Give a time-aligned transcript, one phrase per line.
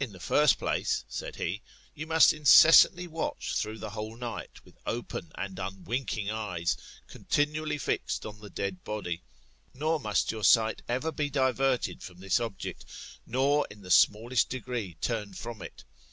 [0.00, 1.62] In the first place, said he,
[1.94, 8.26] you must incessantly watch through the whole night, with open and unwinking eyes, continually fixed
[8.26, 9.22] on the dead body;
[9.72, 12.84] nor must your sight ever be diverted from this object,
[13.26, 15.84] nor in the smallest degree turned from it.